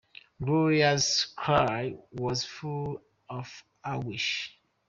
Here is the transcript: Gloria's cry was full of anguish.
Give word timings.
Gloria's 0.43 1.25
cry 1.35 1.95
was 2.11 2.43
full 2.43 3.03
of 3.29 3.63
anguish. 3.85 4.57